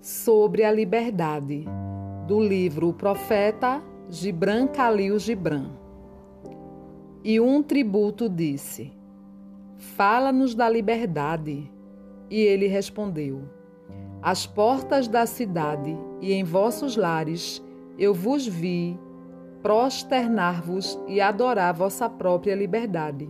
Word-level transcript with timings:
Sobre 0.00 0.64
a 0.64 0.72
liberdade, 0.72 1.66
do 2.26 2.40
livro 2.40 2.88
O 2.88 2.94
Profeta 2.94 3.82
Gibran 4.08 4.66
Khalil 4.66 5.18
Gibran. 5.18 5.66
E 7.22 7.38
um 7.38 7.62
tributo 7.62 8.28
disse: 8.28 8.92
Fala-nos 9.76 10.54
da 10.54 10.68
liberdade. 10.68 11.70
E 12.30 12.40
ele 12.40 12.66
respondeu: 12.66 13.42
As 14.22 14.46
portas 14.46 15.06
da 15.06 15.26
cidade 15.26 15.96
e 16.20 16.32
em 16.32 16.44
vossos 16.44 16.96
lares 16.96 17.62
eu 17.98 18.14
vos 18.14 18.46
vi 18.46 18.98
prosternar-vos 19.62 20.98
e 21.06 21.20
adorar 21.20 21.74
vossa 21.74 22.08
própria 22.08 22.54
liberdade. 22.54 23.28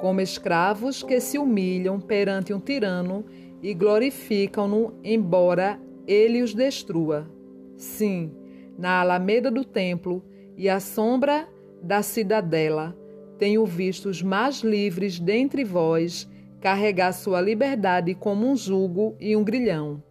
Como 0.00 0.20
escravos 0.20 1.02
que 1.02 1.20
se 1.20 1.38
humilham 1.38 2.00
perante 2.00 2.54
um 2.54 2.58
tirano 2.58 3.24
e 3.62 3.74
glorificam-no, 3.74 4.94
embora 5.04 5.78
ele 6.06 6.42
os 6.42 6.54
destrua. 6.54 7.30
Sim, 7.76 8.32
na 8.78 9.00
alameda 9.00 9.50
do 9.50 9.64
templo 9.64 10.24
e 10.56 10.68
à 10.68 10.80
sombra 10.80 11.46
da 11.82 12.02
cidadela, 12.02 12.96
tenho 13.38 13.64
visto 13.66 14.08
os 14.08 14.22
mais 14.22 14.60
livres 14.60 15.20
dentre 15.20 15.64
vós 15.64 16.28
carregar 16.60 17.12
sua 17.12 17.40
liberdade 17.40 18.14
como 18.14 18.46
um 18.46 18.56
jugo 18.56 19.16
e 19.20 19.36
um 19.36 19.44
grilhão. 19.44 20.02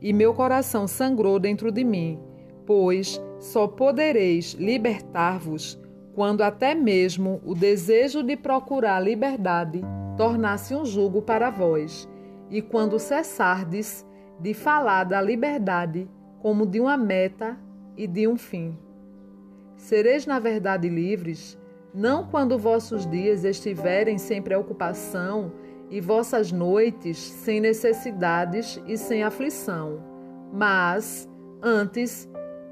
E 0.00 0.12
meu 0.12 0.32
coração 0.34 0.86
sangrou 0.86 1.38
dentro 1.38 1.72
de 1.72 1.82
mim, 1.82 2.18
pois 2.66 3.20
só 3.38 3.66
podereis 3.66 4.52
libertar-vos 4.54 5.78
quando 6.18 6.42
até 6.42 6.74
mesmo 6.74 7.40
o 7.44 7.54
desejo 7.54 8.24
de 8.24 8.36
procurar 8.36 8.98
liberdade 8.98 9.82
tornasse 10.16 10.74
um 10.74 10.84
jugo 10.84 11.22
para 11.22 11.48
vós, 11.48 12.08
e 12.50 12.60
quando 12.60 12.98
cessardes 12.98 14.04
de 14.40 14.52
falar 14.52 15.04
da 15.04 15.22
liberdade 15.22 16.10
como 16.40 16.66
de 16.66 16.80
uma 16.80 16.96
meta 16.96 17.56
e 17.96 18.04
de 18.08 18.26
um 18.26 18.36
fim. 18.36 18.76
Sereis, 19.76 20.26
na 20.26 20.40
verdade, 20.40 20.88
livres, 20.88 21.56
não 21.94 22.26
quando 22.26 22.58
vossos 22.58 23.06
dias 23.06 23.44
estiverem 23.44 24.18
sem 24.18 24.42
preocupação 24.42 25.52
e 25.88 26.00
vossas 26.00 26.50
noites 26.50 27.16
sem 27.16 27.60
necessidades 27.60 28.82
e 28.88 28.96
sem 28.96 29.22
aflição, 29.22 30.02
mas, 30.52 31.28
antes, 31.62 32.28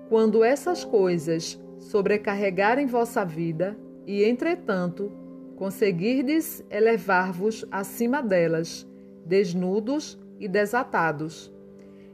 quando 0.08 0.42
essas 0.42 0.84
coisas 0.84 1.64
sobrecarregarem 1.78 2.86
vossa 2.86 3.24
vida 3.24 3.76
e, 4.06 4.24
entretanto, 4.24 5.12
conseguirdes 5.56 6.64
elevar-vos 6.70 7.64
acima 7.70 8.22
delas, 8.22 8.86
desnudos 9.24 10.18
e 10.38 10.46
desatados. 10.46 11.52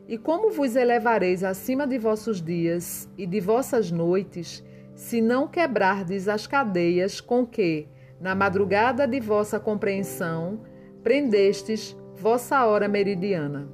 E 0.09 0.19
como 0.19 0.51
vos 0.51 0.77
elevareis 0.77 1.45
acima 1.45 1.87
de 1.87 1.99
vossos 1.99 2.43
dias 2.43 3.09
e 3.17 3.27
de 3.27 3.41
vossas 3.41 3.91
noites, 3.91 4.65
se 4.95 5.21
não 5.21 5.49
quebrardes 5.49 6.29
as 6.29 6.47
cadeias 6.47 7.21
com 7.21 7.47
que, 7.47 7.89
na 8.21 8.35
madrugada 8.35 9.07
de 9.07 9.21
vossa 9.21 9.59
compreensão, 9.59 10.61
prendestes 11.03 11.97
vossa 12.15 12.65
hora 12.67 12.89
meridiana? 12.89 13.69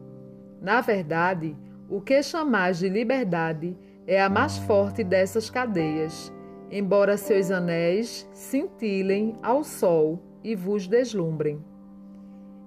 Na 0.60 0.80
verdade, 0.80 1.56
o 1.88 2.00
que 2.00 2.22
chamais 2.22 2.78
de 2.78 2.88
liberdade 2.88 3.76
é 4.08 4.22
a 4.22 4.28
mais 4.30 4.56
forte 4.56 5.04
dessas 5.04 5.50
cadeias, 5.50 6.32
embora 6.70 7.18
seus 7.18 7.50
anéis 7.50 8.26
cintilem 8.32 9.36
ao 9.42 9.62
sol 9.62 10.18
e 10.42 10.56
vos 10.56 10.86
deslumbrem. 10.86 11.62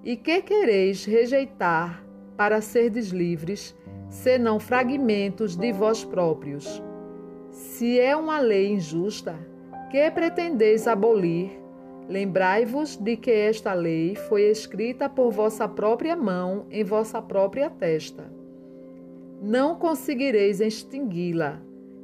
E 0.04 0.16
que 0.16 0.44
quereis 0.44 1.04
rejeitar 1.04 2.06
para 2.38 2.62
serdes 2.62 3.08
livres, 3.08 3.76
senão 4.08 4.60
fragmentos 4.60 5.56
de 5.56 5.72
vós 5.72 6.06
próprios? 6.06 6.82
Se 7.50 8.00
é 8.00 8.16
uma 8.16 8.40
lei 8.40 8.74
injusta, 8.74 9.36
que 9.90 10.12
pretendeis 10.12 10.88
abolir? 10.88 11.60
Lembrai-vos 12.08 12.98
de 12.98 13.18
que 13.18 13.32
esta 13.32 13.74
lei 13.74 14.16
foi 14.16 14.44
escrita 14.44 15.10
por 15.10 15.32
vossa 15.32 15.68
própria 15.68 16.16
mão 16.16 16.68
em 16.70 16.84
vossa 16.84 17.20
própria 17.20 17.68
testa 17.68 18.41
não 19.42 19.76
conseguireis 19.76 20.62
extingui-la, 20.62 21.60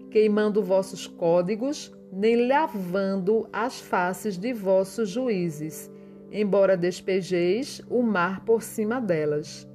queimando 0.10 0.64
vossos 0.64 1.06
códigos, 1.06 1.96
nem 2.12 2.48
lavando 2.48 3.48
as 3.54 3.80
faces 3.80 4.40
de 4.40 4.54
vossos 4.54 5.10
juízes, 5.10 5.92
embora 6.32 6.76
despejeis 6.76 7.80
o 7.92 8.02
mar 8.02 8.44
por 8.44 8.64
cima 8.64 9.00
delas. 9.00 9.70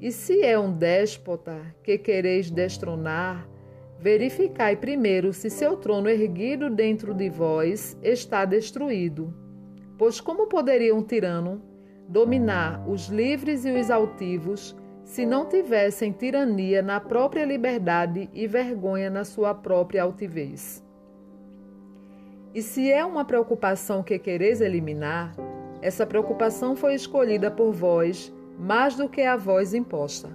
E 0.00 0.10
se 0.10 0.42
é 0.42 0.58
um 0.58 0.72
déspota 0.72 1.60
que 1.82 1.98
quereis 1.98 2.50
destronar, 2.50 3.46
verificai 3.98 4.74
primeiro 4.74 5.34
se 5.34 5.50
seu 5.50 5.76
trono 5.76 6.08
erguido 6.08 6.70
dentro 6.70 7.12
de 7.12 7.28
vós 7.28 7.94
está 8.02 8.46
destruído. 8.46 9.34
Pois 9.98 10.18
como 10.18 10.46
poderia 10.46 10.94
um 10.94 11.02
tirano 11.02 11.60
dominar 12.08 12.88
os 12.88 13.08
livres 13.08 13.66
e 13.66 13.70
os 13.70 13.90
altivos, 13.90 14.74
se 15.06 15.24
não 15.24 15.46
tivessem 15.46 16.10
tirania 16.10 16.82
na 16.82 16.98
própria 16.98 17.44
liberdade 17.44 18.28
e 18.34 18.46
vergonha 18.48 19.08
na 19.08 19.24
sua 19.24 19.54
própria 19.54 20.02
altivez. 20.02 20.84
E 22.52 22.60
se 22.60 22.90
é 22.90 23.04
uma 23.04 23.24
preocupação 23.24 24.02
que 24.02 24.18
quereis 24.18 24.60
eliminar, 24.60 25.32
essa 25.80 26.04
preocupação 26.04 26.74
foi 26.74 26.94
escolhida 26.94 27.52
por 27.52 27.70
vós 27.70 28.34
mais 28.58 28.96
do 28.96 29.08
que 29.08 29.22
a 29.22 29.36
vós 29.36 29.74
imposta. 29.74 30.28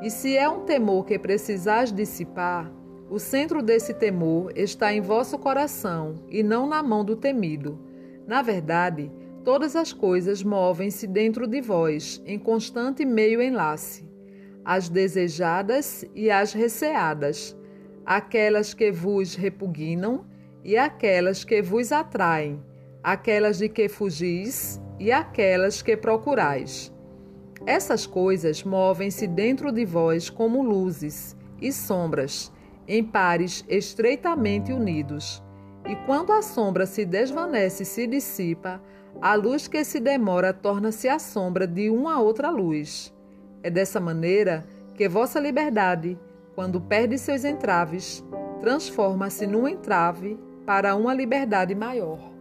E 0.00 0.10
se 0.10 0.38
é 0.38 0.48
um 0.48 0.60
temor 0.60 1.04
que 1.04 1.18
precisais 1.18 1.92
dissipar, 1.92 2.72
o 3.10 3.18
centro 3.18 3.62
desse 3.62 3.92
temor 3.92 4.52
está 4.56 4.90
em 4.90 5.02
vosso 5.02 5.38
coração 5.38 6.14
e 6.30 6.42
não 6.42 6.66
na 6.66 6.82
mão 6.82 7.04
do 7.04 7.14
temido. 7.14 7.78
Na 8.26 8.40
verdade, 8.40 9.12
Todas 9.48 9.74
as 9.74 9.94
coisas 9.94 10.42
movem-se 10.42 11.06
dentro 11.06 11.46
de 11.46 11.62
vós, 11.62 12.22
em 12.26 12.38
constante 12.38 13.02
meio 13.02 13.40
enlace, 13.40 14.06
as 14.62 14.90
desejadas 14.90 16.04
e 16.14 16.30
as 16.30 16.52
receadas, 16.52 17.56
aquelas 18.04 18.74
que 18.74 18.92
vos 18.92 19.34
repugnam 19.34 20.26
e 20.62 20.76
aquelas 20.76 21.44
que 21.44 21.62
vos 21.62 21.92
atraem, 21.92 22.62
aquelas 23.02 23.56
de 23.56 23.70
que 23.70 23.88
fugis 23.88 24.78
e 25.00 25.10
aquelas 25.10 25.80
que 25.80 25.96
procurais. 25.96 26.92
Essas 27.64 28.06
coisas 28.06 28.62
movem-se 28.62 29.26
dentro 29.26 29.72
de 29.72 29.86
vós 29.86 30.28
como 30.28 30.62
luzes 30.62 31.34
e 31.58 31.72
sombras, 31.72 32.52
em 32.86 33.02
pares 33.02 33.64
estreitamente 33.66 34.74
unidos. 34.74 35.42
E 35.86 35.96
quando 36.04 36.34
a 36.34 36.42
sombra 36.42 36.84
se 36.84 37.06
desvanece 37.06 37.84
e 37.84 37.86
se 37.86 38.06
dissipa, 38.06 38.78
a 39.20 39.34
luz 39.34 39.66
que 39.66 39.84
se 39.84 40.00
demora 40.00 40.52
torna-se 40.52 41.08
a 41.08 41.18
sombra 41.18 41.66
de 41.66 41.90
uma 41.90 42.20
outra 42.20 42.50
luz. 42.50 43.12
É 43.62 43.70
dessa 43.70 44.00
maneira 44.00 44.66
que 44.94 45.08
vossa 45.08 45.40
liberdade, 45.40 46.18
quando 46.54 46.80
perde 46.80 47.18
seus 47.18 47.44
entraves, 47.44 48.24
transforma-se 48.60 49.46
num 49.46 49.66
entrave 49.66 50.38
para 50.66 50.94
uma 50.94 51.14
liberdade 51.14 51.74
maior. 51.74 52.37